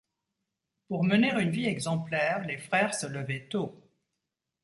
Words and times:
Pour 0.87 1.03
mener 1.03 1.29
une 1.39 1.51
vie 1.51 1.67
exemplaire, 1.67 2.43
les 2.47 2.57
frères 2.57 2.95
se 2.95 3.05
levaient 3.05 3.45
tôt. 3.47 3.79